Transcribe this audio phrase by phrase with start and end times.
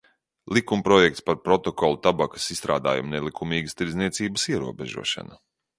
[0.57, 5.43] "Likumprojekts "Par Protokolu par tabakas izstrādājumu nelikumīgas tirdzniecības ierobežošanu"."